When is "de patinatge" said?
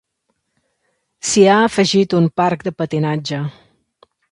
2.69-3.45